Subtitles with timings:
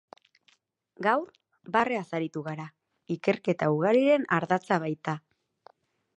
[1.07, 1.27] Gaur,
[1.75, 2.65] barreaz aritu gara,
[3.17, 5.19] ikerketa ugariren ardatza baita.